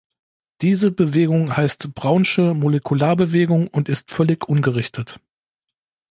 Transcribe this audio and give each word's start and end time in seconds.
Diese 0.61 0.89
Bewegung 0.89 1.55
heißt 1.55 1.93
brownsche 1.93 2.55
Molekularbewegung 2.55 3.67
und 3.67 3.87
ist 3.87 4.09
völlig 4.09 4.49
ungerichtet. 4.49 5.19